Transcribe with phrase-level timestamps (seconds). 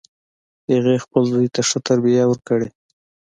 [0.73, 2.69] هغې خپل زوی ته ښه تربیه ورکړي